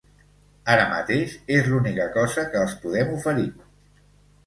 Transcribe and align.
Ara 0.75 0.87
mateix 0.93 1.27
això 1.35 1.59
és 1.59 1.71
l’única 1.73 2.09
cosa 2.19 2.49
que 2.55 2.65
els 2.65 2.77
podem 2.87 3.17
oferir. 3.23 3.51